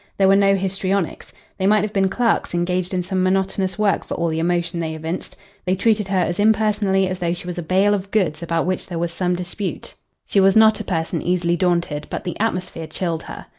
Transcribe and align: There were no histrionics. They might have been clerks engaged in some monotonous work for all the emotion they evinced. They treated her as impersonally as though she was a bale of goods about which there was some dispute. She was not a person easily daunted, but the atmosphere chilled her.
There 0.17 0.27
were 0.27 0.35
no 0.35 0.55
histrionics. 0.55 1.31
They 1.59 1.67
might 1.67 1.83
have 1.83 1.93
been 1.93 2.09
clerks 2.09 2.55
engaged 2.55 2.91
in 2.91 3.03
some 3.03 3.21
monotonous 3.21 3.77
work 3.77 4.03
for 4.03 4.15
all 4.15 4.29
the 4.29 4.39
emotion 4.39 4.79
they 4.79 4.95
evinced. 4.95 5.35
They 5.63 5.75
treated 5.75 6.07
her 6.07 6.17
as 6.17 6.39
impersonally 6.39 7.07
as 7.07 7.19
though 7.19 7.35
she 7.35 7.45
was 7.45 7.59
a 7.59 7.61
bale 7.61 7.93
of 7.93 8.09
goods 8.09 8.41
about 8.41 8.65
which 8.65 8.87
there 8.87 8.97
was 8.97 9.11
some 9.11 9.35
dispute. 9.35 9.93
She 10.25 10.39
was 10.39 10.55
not 10.55 10.79
a 10.79 10.83
person 10.83 11.21
easily 11.21 11.55
daunted, 11.55 12.07
but 12.09 12.23
the 12.23 12.39
atmosphere 12.39 12.87
chilled 12.87 13.21
her. 13.21 13.45